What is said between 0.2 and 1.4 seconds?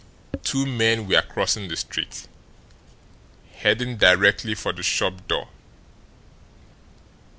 Two men were